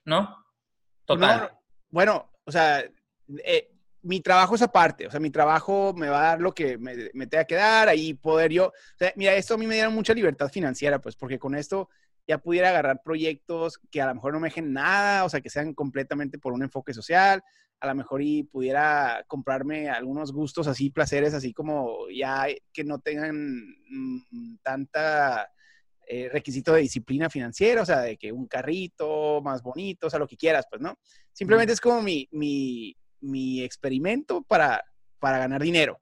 [0.05, 0.45] ¿no?
[1.05, 1.51] Total.
[1.89, 2.85] bueno, o sea,
[3.45, 3.71] eh,
[4.03, 7.11] mi trabajo es aparte, o sea, mi trabajo me va a dar lo que me,
[7.15, 9.89] me tenga que dar, ahí poder yo, o sea, mira, esto a mí me diera
[9.89, 11.89] mucha libertad financiera, pues, porque con esto
[12.27, 15.49] ya pudiera agarrar proyectos que a lo mejor no me dejen nada, o sea, que
[15.49, 17.43] sean completamente por un enfoque social,
[17.81, 22.99] a lo mejor y pudiera comprarme algunos gustos así, placeres así como ya que no
[22.99, 25.49] tengan mm, tanta
[26.07, 30.19] eh, requisito de disciplina financiera, o sea, de que un carrito más bonito, o sea,
[30.19, 30.99] lo que quieras, pues, ¿no?
[31.33, 34.83] Simplemente es como mi, mi, mi experimento para,
[35.19, 36.01] para ganar dinero.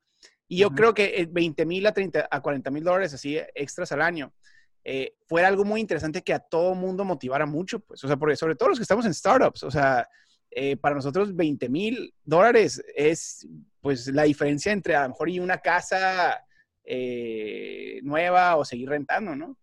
[0.49, 4.01] Y yo creo que 20 mil a, 30, a 40 mil dólares así extras al
[4.01, 4.33] año
[4.85, 8.37] eh, fuera algo muy interesante que a todo mundo motivara mucho, pues, o sea, porque
[8.37, 10.09] sobre todo los que estamos en startups, o sea,
[10.59, 13.47] eh, para nosotros 20 mil dólares es,
[13.83, 16.43] pues, la diferencia entre a lo mejor y una casa
[16.83, 19.59] eh, nueva o seguir rentando, ¿no?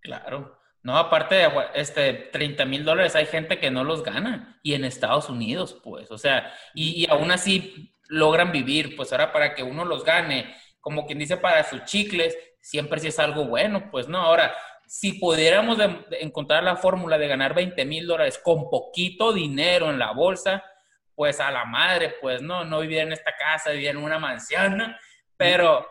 [0.00, 0.58] Claro.
[0.82, 4.58] No, aparte de este, 30 mil dólares, hay gente que no los gana.
[4.62, 8.96] Y en Estados Unidos, pues, o sea, y, y, aún así logran vivir.
[8.96, 13.08] Pues ahora para que uno los gane, como quien dice, para sus chicles, siempre si
[13.08, 14.22] es algo bueno, pues no.
[14.22, 14.54] Ahora,
[14.86, 15.78] si pudiéramos
[16.20, 20.62] encontrar la fórmula de ganar 20 mil dólares con poquito dinero en la bolsa,
[21.14, 24.94] pues a la madre, pues no, no vivir en esta casa, vivir en una mansión,
[25.36, 25.86] pero,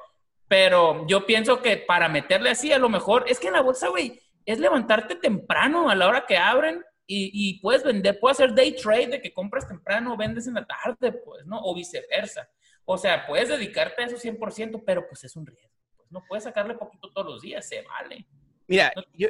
[0.47, 3.88] pero yo pienso que para meterle así, a lo mejor, es que en la bolsa,
[3.88, 8.75] güey, es levantarte temprano a la hora que abren y, puedes vender, puedes hacer day
[8.75, 11.60] trade de que compras temprano, vendes en la tarde, pues, ¿no?
[11.62, 12.49] O viceversa.
[12.86, 15.73] O sea, puedes dedicarte a eso 100%, pero pues es un riesgo
[16.13, 18.25] no puedes sacarle poquito todos los días, se vale.
[18.67, 19.28] Mira, yo,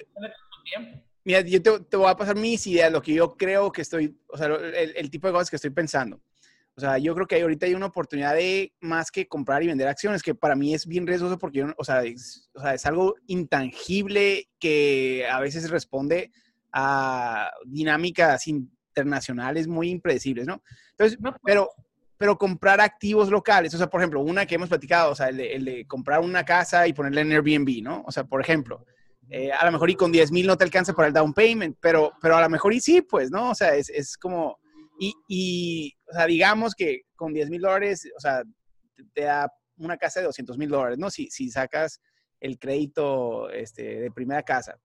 [1.24, 4.38] mira, yo te, voy a pasar mis ideas, lo que yo creo que estoy, o
[4.38, 6.22] sea, el, tipo de cosas que estoy pensando.
[6.76, 9.88] O sea, yo creo que ahorita hay una oportunidad de más que comprar y vender
[9.88, 13.16] acciones, que para mí es bien riesgoso porque, o, sea, es, o sea, es algo
[13.28, 16.32] intangible que a veces responde
[16.72, 20.64] a dinámicas internacionales muy impredecibles, ¿no?
[20.92, 21.70] Entonces, no, pero
[22.24, 23.74] pero comprar activos locales.
[23.74, 26.88] O sea, por ejemplo, una que hemos platicado, o sea, el de, comprar una casa
[26.88, 28.02] y ponerla en Airbnb, ¿no?
[28.08, 28.86] O sea, por ejemplo,
[29.30, 31.78] eh, a lo mejor y con 10 mil no te alcanza para el down payment,
[31.80, 33.52] pero, pero a lo mejor y sí, pues, ¿no?
[33.52, 34.60] O sea, es, es como,
[35.00, 38.44] y, y, o sea, digamos que con 10 mil dólares, o sea,
[39.14, 41.10] te, da una casa de 200 mil dólares, ¿no?
[41.10, 42.00] Si, si sacas
[42.40, 44.78] el crédito este, de primera casa.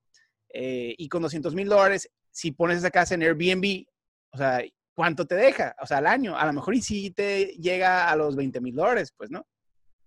[0.51, 3.85] Eh, y con 200 mil dólares, si pones esa casa en Airbnb,
[4.33, 4.63] o sea,
[4.95, 5.75] ¿cuánto te deja?
[5.83, 6.39] O sea, al año.
[6.39, 9.47] A lo mejor y si te llega a los 20 mil dólares, pues, ¿no?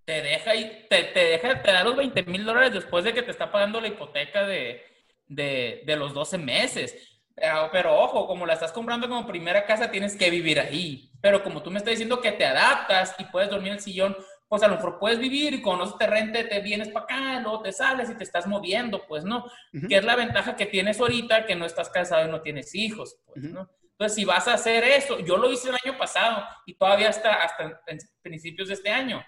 [0.06, 3.22] Te deja y te, te, deja, te da los 20 mil dólares después de que
[3.22, 4.84] te está pagando la hipoteca de,
[5.28, 7.22] de, de los 12 meses.
[7.36, 11.12] Pero, pero, ojo, como la estás comprando como primera casa, tienes que vivir ahí.
[11.22, 14.16] Pero como tú me estás diciendo que te adaptas y puedes dormir en el sillón,
[14.52, 17.40] pues a lo mejor puedes vivir y cuando no te rente, te vienes para acá,
[17.40, 19.46] luego te sales y te estás moviendo, pues no.
[19.88, 23.16] Que es la ventaja que tienes ahorita que no estás casado y no tienes hijos,
[23.26, 23.70] pues, ¿no?
[23.92, 27.34] Entonces, si vas a hacer eso, yo lo hice el año pasado y todavía hasta,
[27.36, 27.82] hasta
[28.22, 29.24] principios de este año.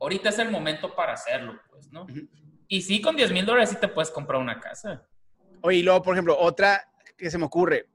[0.00, 2.06] Ahorita es el momento para hacerlo, pues, ¿no?
[2.66, 5.06] Y sí, con 10 mil dólares sí te puedes comprar una casa.
[5.60, 7.86] Oye, y luego, por ejemplo, otra que se me ocurre.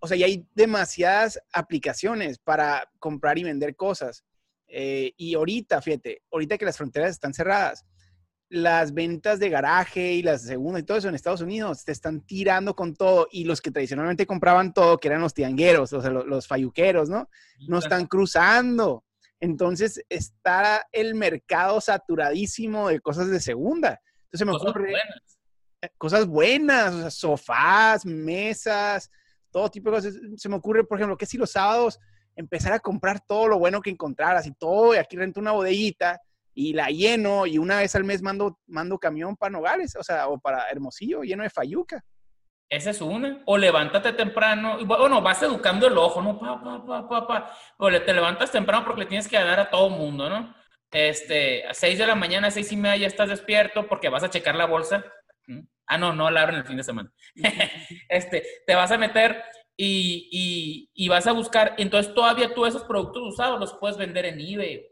[0.00, 4.24] O sea, ya hay demasiadas aplicaciones para comprar y vender cosas.
[4.66, 7.86] Eh, y ahorita, fíjate, ahorita que las fronteras están cerradas,
[8.48, 12.20] las ventas de garaje y las segundas y todo eso en Estados Unidos te están
[12.22, 16.10] tirando con todo y los que tradicionalmente compraban todo, que eran los tiangueros, o sea,
[16.10, 17.28] los, los falluqueros, ¿no?
[17.68, 19.04] No están cruzando.
[19.42, 24.00] Entonces está el mercado saturadísimo de cosas de segunda.
[24.26, 25.38] Entonces me cosas buenas.
[25.82, 29.10] Eh, cosas buenas, o sea, sofás, mesas,
[29.50, 30.14] todo tipo de cosas.
[30.36, 31.98] Se me ocurre, por ejemplo, que si los sábados
[32.36, 36.20] empezar a comprar todo lo bueno que encontraras y todo, y aquí rento una bodellita
[36.54, 40.28] y la lleno y una vez al mes mando, mando camión para Nogales, o sea,
[40.28, 42.04] o para Hermosillo, lleno de fayuca.
[42.72, 43.42] Esa es una.
[43.44, 44.78] O levántate temprano.
[44.86, 46.38] Bueno, vas educando el ojo, ¿no?
[46.38, 47.56] Pa, pa, pa, pa, pa.
[47.76, 50.54] O te levantas temprano porque le tienes que dar a todo mundo, ¿no?
[50.90, 54.22] Este, a 6 de la mañana, a 6 y media ya estás despierto porque vas
[54.22, 55.04] a checar la bolsa.
[55.46, 55.60] ¿Mm?
[55.84, 57.12] Ah, no, no la abren el fin de semana.
[58.08, 59.44] este, te vas a meter
[59.76, 61.74] y, y, y, vas a buscar.
[61.76, 64.91] Entonces, todavía tú esos productos usados los puedes vender en eBay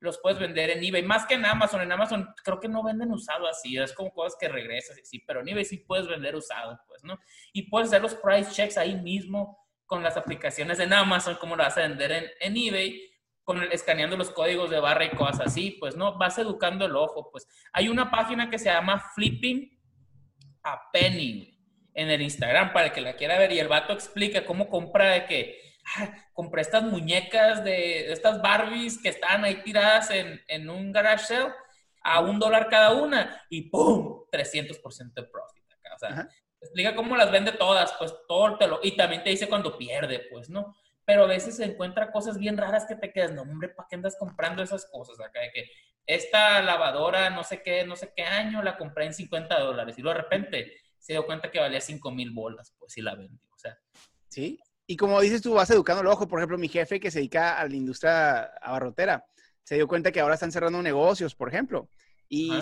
[0.00, 1.80] los puedes vender en eBay, más que en Amazon.
[1.80, 5.18] En Amazon creo que no venden usado así, es como cosas que regresas y sí,
[5.26, 7.18] pero en eBay sí puedes vender usado, pues, ¿no?
[7.52, 11.62] Y puedes hacer los price checks ahí mismo con las aplicaciones en Amazon, como lo
[11.62, 13.08] vas a vender en, en eBay,
[13.42, 16.18] con el, escaneando los códigos de barra y cosas así, pues, ¿no?
[16.18, 17.48] Vas educando el ojo, pues.
[17.72, 19.78] Hay una página que se llama Flipping
[20.62, 21.54] a Penny.
[21.94, 23.50] en el Instagram para el que la quiera ver.
[23.52, 29.00] Y el vato explica cómo compra de que ah, compré estas muñecas de estas Barbies
[29.00, 31.52] que estaban ahí tiradas en, en un garage sale
[32.02, 34.24] a un dólar cada una y ¡pum!
[34.32, 35.64] 300% de profit.
[35.72, 35.94] Acá.
[35.94, 36.28] O sea,
[36.60, 38.80] explica cómo las vende todas, pues todo te lo...
[38.82, 40.74] Y también te dice cuando pierde, pues, ¿no?
[41.04, 43.96] Pero a veces se encuentra cosas bien raras que te quedas, no, hombre, ¿para qué
[43.96, 45.40] andas comprando esas cosas acá?
[45.40, 45.70] De que
[46.06, 50.02] esta lavadora, no sé qué, no sé qué año, la compré en 50 dólares y
[50.02, 53.46] luego de repente se dio cuenta que valía 5 mil bolas, pues, y la vendió.
[53.54, 53.78] O sea,
[54.28, 54.58] sí.
[54.90, 56.26] Y como dices tú, vas educando el ojo.
[56.26, 59.22] Por ejemplo, mi jefe que se dedica a la industria abarrotera,
[59.62, 61.90] se dio cuenta que ahora están cerrando negocios, por ejemplo.
[62.26, 62.52] Y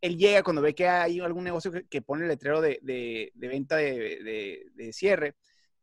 [0.00, 3.48] él llega cuando ve que hay algún negocio que, pone el letrero de, de, de
[3.48, 5.36] venta de, de, cierre,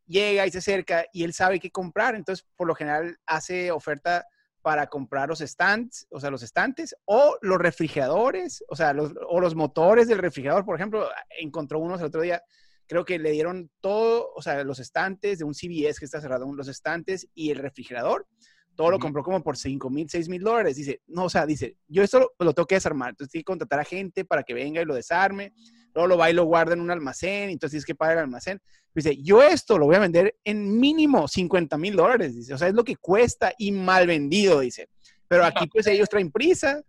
[0.05, 2.15] llega y se acerca y él sabe qué comprar.
[2.15, 4.25] Entonces, por lo general, hace oferta
[4.61, 9.39] para comprar los stands, o sea, los estantes, o los refrigeradores, o sea, los, o
[9.39, 10.65] los motores del refrigerador.
[10.65, 12.43] Por ejemplo, encontró unos el otro día,
[12.87, 16.51] creo que le dieron todo, o sea, los estantes de un CBS que está cerrado,
[16.53, 18.27] los estantes y el refrigerador
[18.77, 20.75] todo lo compró como por 5 mil, 6 mil dólares.
[20.77, 23.09] Dice, no, o sea, dice, yo esto lo, tengo que desarmar.
[23.09, 25.51] Entonces tiene que contratar a gente para que venga y lo desarme.
[25.95, 27.49] Luego lo va y lo guarda en un almacén.
[27.49, 28.61] Entonces tienes que pagar el almacén.
[28.93, 32.35] Dice, yo esto lo voy a vender en mínimo 50 mil dólares.
[32.35, 34.87] Dice, o sea, es lo que cuesta y mal vendido, dice.
[35.27, 36.81] Pero aquí pues ellos traen prisa.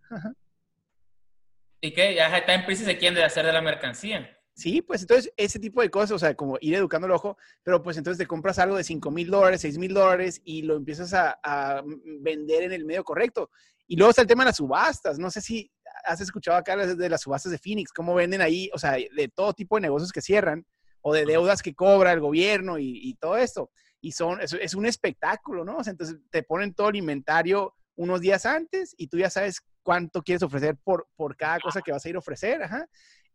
[1.81, 2.13] ¿Y qué?
[2.13, 4.38] Ya está en prisa y se quieren hacer de la mercancía.
[4.59, 7.81] Sí, pues entonces ese tipo de cosas, o sea, como ir educando el ojo, pero
[7.81, 11.13] pues entonces te compras algo de 5 mil dólares, 6 mil dólares y lo empiezas
[11.13, 11.81] a,
[12.19, 13.51] vender en el medio correcto.
[13.87, 15.17] Y luego está el tema de las subastas.
[15.17, 15.71] No sé si
[16.03, 19.53] has escuchado acá de las subastas de Phoenix, cómo venden ahí, o sea, de todo
[19.53, 20.65] tipo de negocios que cierran
[20.99, 23.71] o de deudas que cobra el gobierno y, todo esto.
[24.01, 25.77] Y son, es, es, un espectáculo, ¿no?
[25.77, 29.61] O sea, entonces te ponen todo el inventario unos días antes y tú ya sabes
[29.83, 32.87] cuánto quieres ofrecer por, por cada cosa que vas a ir a ofrecer, ajá.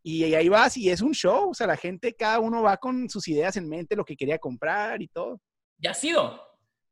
[0.07, 3.09] Y ahí vas y es un show, o sea, la gente, cada uno va con
[3.09, 5.41] sus ideas en mente, lo que quería comprar y todo.
[5.79, 6.41] ¿Ya ha sido?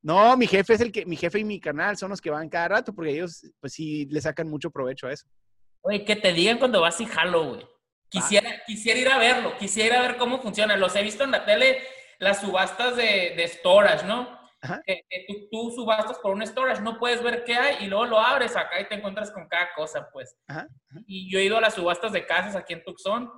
[0.00, 2.48] No, mi jefe es el que, mi jefe y mi canal son los que van
[2.48, 5.26] cada rato, porque ellos, pues sí, le sacan mucho provecho a eso.
[5.82, 7.66] Oye, que te digan cuando vas y jalo, güey.
[8.08, 10.76] Quisiera, quisiera ir a verlo, quisiera ver cómo funciona.
[10.78, 11.82] Los he visto en la tele,
[12.18, 14.41] las subastas de, de storage, ¿no?
[15.50, 18.80] Tú, subastas por un storage, no puedes ver qué hay y luego lo abres acá
[18.80, 20.36] y te encuentras con cada cosa, pues.
[21.06, 23.30] Y yo he ido a las subastas de casas aquí en Tucson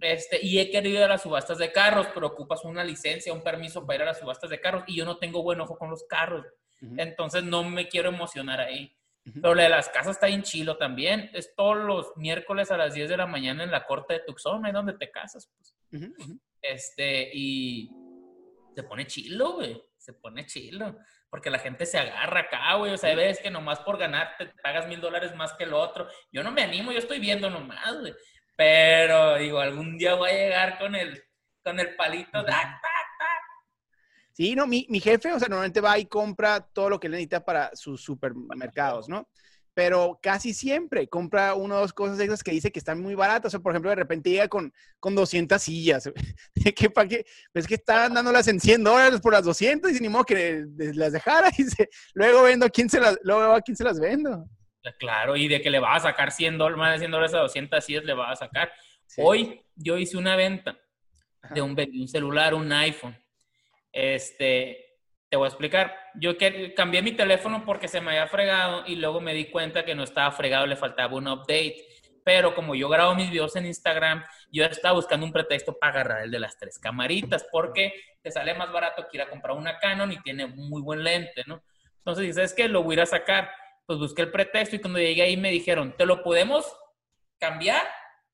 [0.00, 3.42] este, y he querido ir a las subastas de carros, pero ocupas una licencia, un
[3.42, 5.90] permiso para ir a las subastas de carros y yo no tengo buen ojo con
[5.90, 6.46] los carros.
[6.96, 8.96] Entonces no me quiero emocionar ahí.
[9.34, 11.30] Pero la de las casas está en chilo también.
[11.34, 14.64] Es todos los miércoles a las 10 de la mañana en la corte de Tucson,
[14.64, 15.50] ahí donde te casas.
[15.56, 15.74] Pues.
[16.62, 17.90] Este, y
[18.74, 20.96] se pone chilo, güey se pone chilo,
[21.28, 24.46] porque la gente se agarra acá, güey, o sea, ves que nomás por ganar te
[24.62, 26.08] pagas mil dólares más que el otro.
[26.32, 28.14] Yo no me animo, yo estoy viendo nomás, güey.
[28.56, 31.22] Pero, digo, algún día voy a llegar con el,
[31.62, 32.80] con el palito, ¡tac,
[34.32, 37.16] Sí, no, mi, mi jefe, o sea, normalmente va y compra todo lo que le
[37.16, 39.28] necesita para sus supermercados, ¿no?
[39.80, 43.46] Pero casi siempre compra una o dos cosas esas que dice que están muy baratas.
[43.46, 46.12] O sea, por ejemplo, de repente llega con, con 200 sillas.
[46.76, 47.24] ¿Qué, para qué?
[47.50, 51.14] Pues que estaban dándolas en 100 dólares por las 200 y ni modo que las
[51.14, 51.48] dejara.
[51.58, 51.64] Y
[52.12, 54.44] luego vendo a quién se las, luego a quién se las vendo.
[54.98, 57.38] Claro, y de que le va a sacar 100 dólares, más de 100 dólares a
[57.38, 58.70] 200 sillas le va a sacar.
[59.16, 60.78] Hoy yo hice una venta
[61.54, 63.16] de un, un celular, un iPhone.
[63.90, 64.89] Este,
[65.30, 65.96] te voy a explicar.
[66.14, 69.84] Yo que, cambié mi teléfono porque se me había fregado y luego me di cuenta
[69.84, 71.86] que no estaba fregado, le faltaba un update.
[72.24, 76.22] Pero como yo grabo mis videos en Instagram, yo estaba buscando un pretexto para agarrar
[76.24, 79.78] el de las tres camaritas porque te sale más barato que ir a comprar una
[79.78, 81.62] Canon y tiene muy buen lente, ¿no?
[81.98, 83.50] Entonces dices que lo voy a ir a sacar.
[83.86, 86.76] Pues busqué el pretexto y cuando llegué ahí me dijeron, ¿te lo podemos
[87.38, 87.82] cambiar?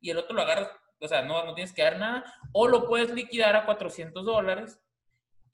[0.01, 2.25] Y el otro lo agarras, o sea, no, no tienes que dar nada.
[2.53, 4.81] O lo puedes liquidar a 400 dólares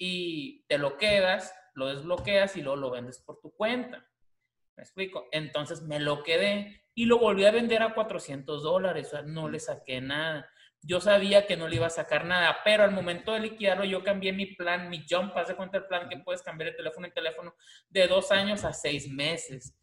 [0.05, 4.05] y te lo quedas, lo desbloqueas y luego lo vendes por tu cuenta.
[4.77, 5.29] ¿Me explico?
[5.31, 9.49] Entonces me lo quedé y lo volví a vender a 400 dólares, o sea, no
[9.49, 10.51] le saqué nada.
[10.81, 14.03] Yo sabía que no le iba a sacar nada, pero al momento de liquidarlo yo
[14.03, 17.07] cambié mi plan, mi jump, haz de cuenta el plan que puedes cambiar de teléfono
[17.07, 17.55] en teléfono
[17.89, 19.79] de dos años a seis meses.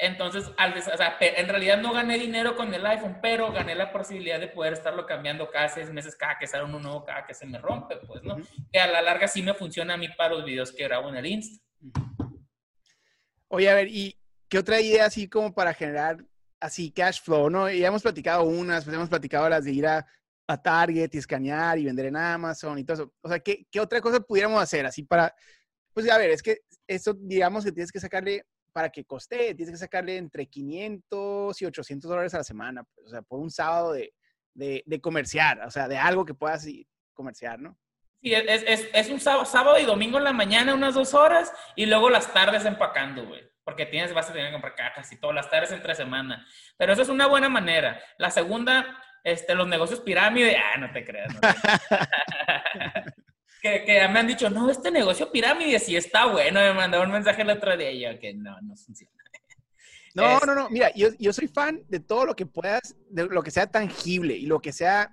[0.00, 3.92] Entonces, al o sea, en realidad no gané dinero con el iPhone, pero gané la
[3.92, 7.34] posibilidad de poder estarlo cambiando cada seis meses, cada que sale uno nuevo, cada que
[7.34, 8.36] se me rompe, pues, ¿no?
[8.72, 11.16] Que a la larga sí me funciona a mí para los videos que grabo en
[11.16, 11.64] el Insta.
[13.48, 14.16] Oye, a ver, ¿y
[14.48, 16.18] qué otra idea así como para generar
[16.60, 17.68] así cash flow, no?
[17.68, 20.06] Ya hemos platicado unas, pues hemos platicado las de ir a,
[20.62, 23.14] Target y escanear y vender en Amazon y todo eso.
[23.20, 25.34] O sea, ¿qué, ¿qué otra cosa pudiéramos hacer así para,
[25.92, 28.46] pues a ver, es que esto digamos que tienes que sacarle
[28.78, 33.08] para que coste, tienes que sacarle entre 500 y 800 dólares a la semana, pues,
[33.08, 34.14] o sea, por un sábado de,
[34.54, 36.64] de, comerciar, o sea, de algo que puedas
[37.12, 37.76] comercial, ¿no?
[38.22, 41.52] Sí, es, es, es un sábado, sábado, y domingo en la mañana, unas dos horas,
[41.74, 43.42] y luego las tardes empacando, güey.
[43.64, 46.46] Porque tienes, vas a tener que comprar cajas y todas las tardes entre semana.
[46.76, 48.00] Pero eso es una buena manera.
[48.16, 51.34] La segunda, este, los negocios pirámide, ah, no te creas.
[51.34, 53.14] No te creas.
[53.62, 56.60] que, que, me han dicho, no, este negocio pirámide sí está bueno.
[56.60, 59.12] Me mandó un mensaje el otro día y yo, que no, no funciona.
[60.14, 60.68] No, no, no.
[60.70, 64.34] Mira, yo, yo soy fan de todo lo que puedas, de lo que sea tangible
[64.34, 65.12] y lo que sea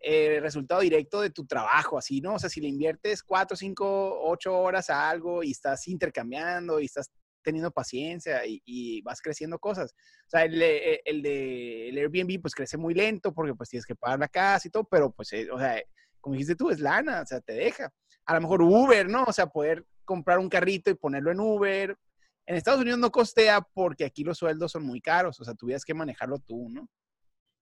[0.00, 2.34] eh, resultado directo de tu trabajo, así, ¿no?
[2.34, 6.84] O sea, si le inviertes cuatro, cinco, ocho horas a algo y estás intercambiando y
[6.84, 7.10] estás
[7.42, 9.94] teniendo paciencia y, vas creciendo cosas.
[10.26, 13.94] O sea, el, el de el Airbnb pues crece muy lento porque pues tienes que
[13.96, 15.80] pagar la casa y todo, pero pues, eh, o sea,
[16.24, 17.92] como dijiste tú, es lana, o sea, te deja.
[18.24, 19.24] A lo mejor Uber, ¿no?
[19.24, 21.98] O sea, poder comprar un carrito y ponerlo en Uber.
[22.46, 25.84] En Estados Unidos no costea porque aquí los sueldos son muy caros, o sea, tuvieras
[25.84, 26.88] que manejarlo tú, ¿no?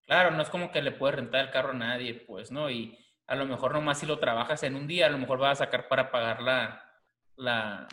[0.05, 2.69] Claro, no es como que le puedes rentar el carro a nadie, pues, ¿no?
[2.69, 2.97] Y
[3.27, 5.65] a lo mejor nomás si lo trabajas en un día, a lo mejor vas a
[5.65, 6.89] sacar para pagar la,
[7.35, 7.85] la,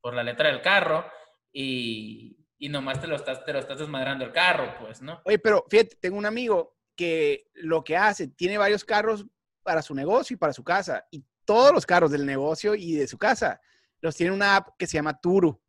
[0.00, 1.04] por la letra del carro
[1.52, 5.22] y, y nomás te lo, estás, te lo estás desmadrando el carro, pues, ¿no?
[5.24, 9.24] Oye, pero fíjate, tengo un amigo que lo que hace, tiene varios carros
[9.70, 13.06] para su negocio y para su casa, y todos los carros del negocio y de
[13.06, 13.60] su casa
[14.00, 15.62] los tiene una app que se llama Turo.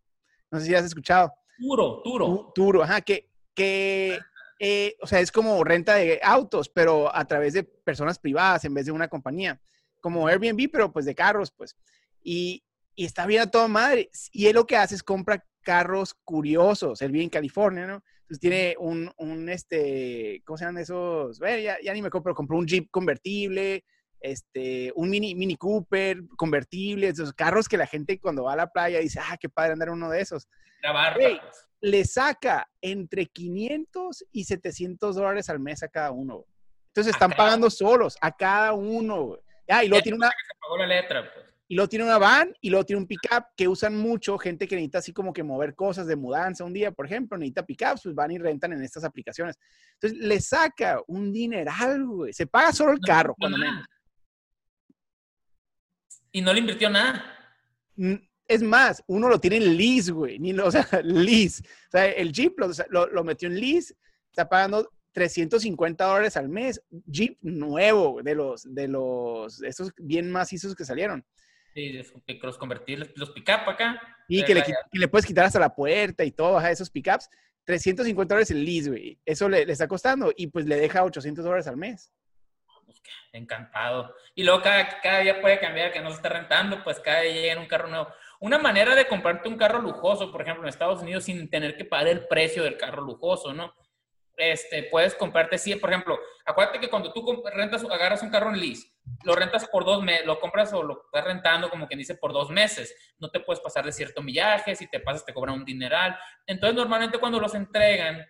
[0.50, 1.32] No sé si has escuchado.
[1.60, 2.52] Turo, Turo.
[2.56, 4.20] Turo, ajá, que, que
[4.58, 8.74] eh, o sea, es como renta de autos, pero a través de personas privadas en
[8.74, 9.62] vez de una compañía,
[10.00, 11.78] como Airbnb, pero pues de carros, pues.
[12.24, 12.64] Y,
[12.96, 14.10] y está bien a toda madre.
[14.32, 17.04] Y él lo que hace es compra carros curiosos.
[17.04, 18.04] Él vive en California, ¿no?
[18.32, 21.38] Entonces tiene un, un este, ¿cómo se llaman esos?
[21.38, 23.84] Bueno, ya, ya ni me compro, compró un Jeep convertible,
[24.22, 28.72] este, un Mini, Mini Cooper convertible, esos carros que la gente cuando va a la
[28.72, 30.48] playa dice, ah, qué padre andar uno de esos.
[31.20, 31.42] Hey,
[31.82, 36.46] le saca entre 500 y 700 dólares al mes a cada uno.
[36.88, 39.40] Entonces están pagando solos a cada uno.
[39.68, 40.32] Ah, y luego tiene una...
[40.80, 41.51] La letra, pues.
[41.72, 44.76] Y luego tiene una van y luego tiene un pickup que usan mucho gente que
[44.76, 48.14] necesita así como que mover cosas de mudanza un día, por ejemplo, necesita pickups, pues
[48.14, 49.58] van y rentan en estas aplicaciones.
[49.94, 52.34] Entonces le saca un dineral, güey.
[52.34, 53.86] Se paga solo el carro, cuando menos.
[56.34, 57.24] Y no le invirtió nada.
[58.50, 60.40] Es más, uno lo tiene en lease, güey.
[60.40, 61.64] Ni o sea, lease.
[61.64, 62.54] O sea, el Jeep
[62.90, 63.96] lo, lo, metió en lease,
[64.30, 66.84] está pagando 350 dólares al mes.
[67.06, 71.26] Jeep nuevo, de los, de los, esos bien macizos que salieron.
[71.74, 74.02] Sí, que los convertir, los pick-up acá.
[74.28, 77.30] Y que le, que le, puedes quitar hasta la puerta y todo, esos pick-ups.
[77.64, 79.20] 350 dólares el lease, güey.
[79.26, 82.12] Eso le, le, está costando y pues le deja 800 dólares al mes.
[82.86, 84.14] Pues, encantado.
[84.36, 87.34] Y luego cada, cada día puede cambiar, que no se está rentando, pues cada día
[87.34, 88.08] llega un carro nuevo.
[88.40, 91.86] Una manera de comprarte un carro lujoso, por ejemplo, en Estados Unidos, sin tener que
[91.86, 93.74] pagar el precio del carro lujoso, ¿no?
[94.38, 98.60] Este, puedes comprarte, sí, por ejemplo, acuérdate que cuando tú rentas, agarras un carro en
[98.60, 98.91] lease,
[99.24, 102.34] lo rentas por dos meses, lo compras o lo estás rentando, como quien dice, por
[102.34, 102.96] dos meses.
[103.20, 106.18] No te puedes pasar de cierto millaje, si te pasas te cobran un dineral.
[106.46, 108.26] Entonces, normalmente cuando los entregan,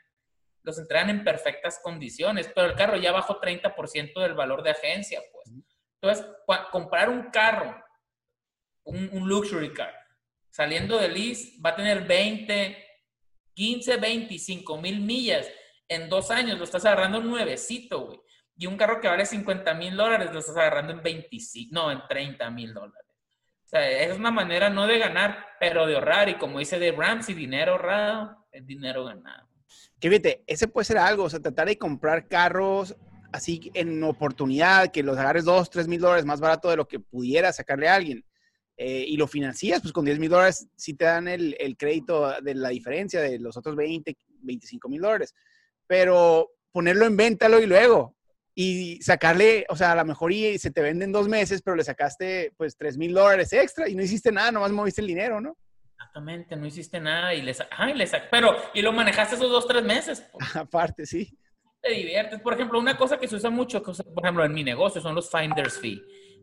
[0.64, 5.22] los entregan en perfectas condiciones, pero el carro ya bajó 30% del valor de agencia,
[5.32, 5.52] pues.
[6.02, 6.26] Entonces,
[6.72, 7.76] comprar un carro,
[8.84, 9.94] un, un luxury car,
[10.50, 12.88] saliendo de lease, va a tener 20,
[13.54, 15.50] 15, 25 mil millas.
[15.88, 18.20] En dos años lo estás agarrando nuevecito, güey.
[18.62, 22.00] Y un carro que vale 50 mil dólares lo estás agarrando en 25, no, en
[22.08, 23.10] 30 mil dólares.
[23.66, 26.30] O sea, es una manera no de ganar, pero de ahorrar.
[26.30, 29.50] Y como dice Dave Ramsey, dinero ahorrado es dinero ganado.
[30.00, 32.96] Que fíjate, ese puede ser algo, o sea, tratar de comprar carros
[33.32, 37.00] así en oportunidad, que los agarres 2, 3 mil dólares más barato de lo que
[37.00, 38.24] pudiera sacarle a alguien.
[38.78, 42.40] Eh, y lo financias, pues con 10 mil dólares sí te dan el, el, crédito
[42.40, 45.34] de la diferencia de los otros 20, 25 mil dólares.
[45.88, 48.16] Pero ponerlo en véntalo y luego,
[48.54, 51.84] y sacarle, o sea, a lo mejor y se te venden dos meses, pero le
[51.84, 55.58] sacaste pues 3 mil dólares extra y no hiciste nada, nomás moviste el dinero, ¿no?
[55.96, 59.84] Exactamente, no hiciste nada y le ay, le pero, y lo manejaste esos dos, tres
[59.84, 60.26] meses.
[60.56, 61.38] Aparte, sí.
[61.82, 62.42] Te diviertes.
[62.42, 65.30] Por ejemplo, una cosa que se usa mucho, por ejemplo, en mi negocio son los
[65.32, 66.02] finder's fee.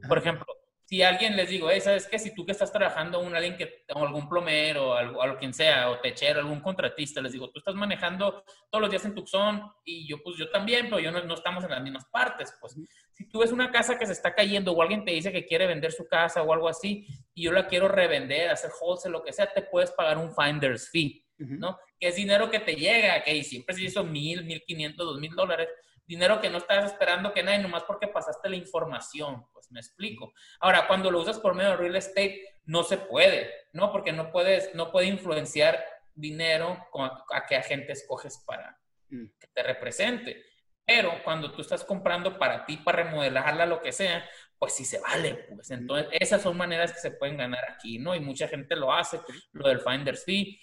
[0.09, 0.47] Por ejemplo,
[0.89, 2.19] si alguien les digo, hey, ¿sabes qué?
[2.19, 5.91] Si tú que estás trabajando un alguien que, o algún plomero, algo, algo quien sea,
[5.91, 10.09] o techero, algún contratista, les digo, tú estás manejando todos los días en Tucson y
[10.09, 12.55] yo, pues yo también, pero yo no, no, estamos en las mismas partes.
[12.59, 12.75] Pues
[13.13, 15.67] si tú ves una casa que se está cayendo o alguien te dice que quiere
[15.67, 19.35] vender su casa o algo así y yo la quiero revender, hacer wholesale, lo que
[19.35, 21.79] sea, te puedes pagar un finder's fee, ¿no?
[22.01, 25.35] Que es dinero que te llega, que siempre se hizo mil, mil quinientos, dos mil
[25.35, 25.69] dólares
[26.09, 30.33] dinero que no estás esperando que nadie, nomás porque pasaste la información, pues me explico.
[30.59, 33.93] Ahora, cuando lo usas por medio de real estate, no se puede, ¿no?
[33.93, 35.85] Porque no puedes, no puede influenciar
[36.15, 38.81] dinero a, a qué agente escoges para
[39.11, 39.27] mm.
[39.39, 40.43] que te represente.
[40.87, 44.27] Pero cuando tú estás comprando para ti, para remodelarla, lo que sea,
[44.59, 45.71] pues sí se vale, pues.
[45.71, 48.15] Entonces, esas son maneras que se pueden ganar aquí, ¿no?
[48.15, 49.21] Y mucha gente lo hace,
[49.53, 50.59] lo del Finder's Fee.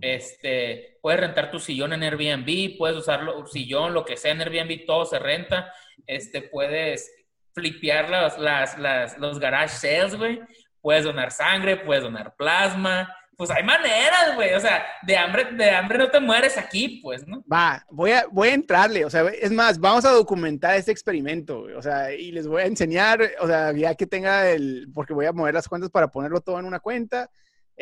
[0.00, 4.86] Este, puedes rentar tu sillón en Airbnb, puedes usarlo, sillón, lo que sea en Airbnb,
[4.86, 5.72] todo se renta.
[6.06, 7.10] Este, puedes
[7.52, 10.40] flipear las, las, las, los garage sales, güey.
[10.80, 13.14] Puedes donar sangre, puedes donar plasma.
[13.36, 14.54] Pues hay maneras, güey.
[14.54, 17.42] O sea, de hambre, de hambre no te mueres aquí, pues, ¿no?
[17.50, 19.04] Va, voy a, voy a entrarle.
[19.04, 21.66] O sea, es más, vamos a documentar este experimento.
[21.76, 25.26] O sea, y les voy a enseñar, o sea, ya que tenga el, porque voy
[25.26, 27.30] a mover las cuentas para ponerlo todo en una cuenta.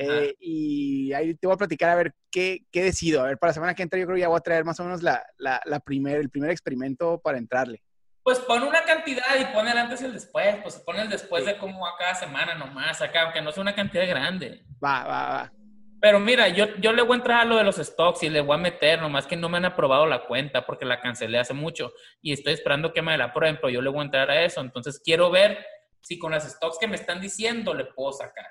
[0.00, 3.20] Eh, y ahí te voy a platicar a ver qué, qué, decido.
[3.20, 4.78] A ver, para la semana que entra yo creo que ya voy a traer más
[4.78, 7.82] o menos la, la, la primer, el primer experimento para entrarle.
[8.22, 10.56] Pues pon una cantidad y pon el antes y el después.
[10.62, 13.74] Pues pon el después de cómo va cada semana nomás, acá, aunque no sea una
[13.74, 14.62] cantidad grande.
[14.82, 15.52] Va, va, va.
[16.00, 18.40] Pero mira, yo, yo le voy a entrar a lo de los stocks y le
[18.40, 21.54] voy a meter, nomás que no me han aprobado la cuenta porque la cancelé hace
[21.54, 21.92] mucho
[22.22, 24.60] y estoy esperando que me la aprueben, pero yo le voy a entrar a eso.
[24.60, 25.58] Entonces quiero ver
[26.02, 28.46] si con las stocks que me están diciendo le puedo sacar.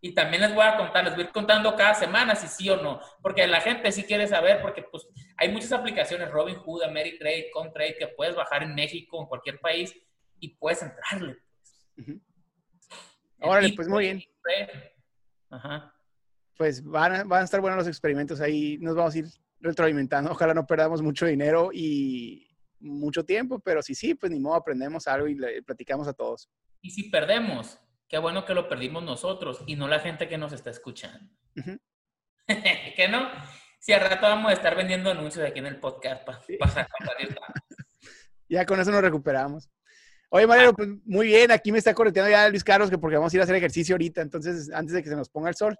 [0.00, 2.70] Y también les voy a contar, les voy a ir contando cada semana si sí
[2.70, 7.50] o no, porque la gente sí quiere saber, porque pues hay muchas aplicaciones, Robinhood, Ameritrade,
[7.52, 9.92] Comtrade, que puedes bajar en México, en cualquier país,
[10.38, 11.36] y puedes entrarle.
[11.96, 12.16] Pues.
[13.40, 14.22] Órale, pues muy bien.
[15.50, 15.94] Ajá.
[16.56, 19.26] Pues van a, van a estar buenos los experimentos ahí, nos vamos a ir
[19.60, 22.48] retroalimentando, ojalá no perdamos mucho dinero y
[22.80, 26.48] mucho tiempo, pero si sí, pues ni modo, aprendemos algo y le platicamos a todos.
[26.80, 30.52] Y si perdemos, qué bueno que lo perdimos nosotros y no la gente que nos
[30.52, 31.30] está escuchando.
[32.46, 33.28] ¿Que no?
[33.78, 36.88] Si al rato vamos a estar vendiendo anuncios aquí en el podcast para pasar
[38.48, 39.68] Ya con eso nos recuperamos.
[40.30, 43.32] Oye, Mario, pues muy bien, aquí me está correteando ya Luis Carlos, que porque vamos
[43.32, 45.76] a ir a hacer ejercicio ahorita, entonces antes de que se nos ponga el sol.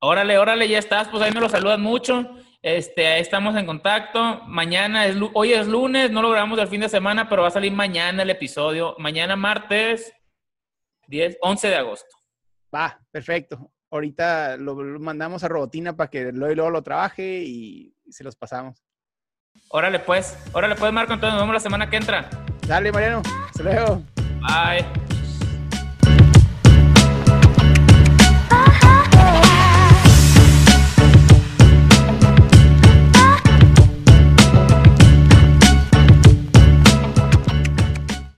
[0.00, 2.30] Órale, órale, ya estás, pues ahí me lo saludan mucho.
[2.62, 4.42] Este, ahí estamos en contacto.
[4.46, 7.52] Mañana es, hoy es lunes, no lo grabamos el fin de semana, pero va a
[7.52, 8.96] salir mañana el episodio.
[8.98, 10.12] Mañana martes
[11.10, 12.16] 10, 11 de agosto.
[12.74, 13.72] Va, perfecto.
[13.90, 18.82] Ahorita lo, mandamos a Robotina para que luego, luego lo trabaje y, se los pasamos.
[19.68, 22.28] Órale pues, órale pues Marco, entonces nos vemos la semana que entra.
[22.66, 24.02] Dale Mariano, hasta luego.
[24.40, 25.09] Bye.